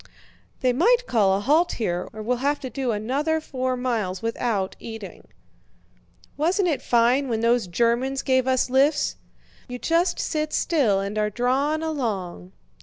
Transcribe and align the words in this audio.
"They 0.61 0.73
might 0.73 1.05
call 1.05 1.35
a 1.37 1.39
halt 1.39 1.73
here 1.73 2.09
or 2.11 2.23
we'll 2.23 2.37
have 2.37 2.59
to 2.61 2.71
do 2.71 2.91
another 2.91 3.39
four 3.39 3.77
miles 3.77 4.23
without 4.23 4.75
eating." 4.79 5.27
"Wasn't 6.37 6.67
it 6.67 6.81
fine 6.81 7.29
when 7.29 7.41
those 7.41 7.67
Germans 7.67 8.23
gave 8.23 8.47
us 8.47 8.67
lifts! 8.67 9.17
You 9.67 9.77
just 9.77 10.19
sit 10.19 10.53
still 10.53 10.99
and 10.99 11.19
are 11.19 11.29
drawn 11.29 11.83
along." 11.83 12.51